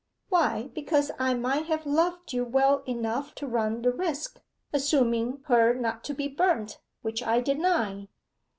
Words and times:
'Why 0.29 0.71
because 0.73 1.11
I 1.19 1.35
might 1.35 1.67
have 1.67 1.85
loved 1.85 2.33
you 2.33 2.43
well 2.43 2.81
enough 2.87 3.35
to 3.35 3.45
run 3.45 3.83
the 3.83 3.91
risk 3.93 4.41
(assuming 4.73 5.43
her 5.45 5.75
not 5.75 6.03
to 6.05 6.15
be 6.15 6.27
burnt, 6.27 6.79
which 7.03 7.21
I 7.21 7.39
deny). 7.39 8.07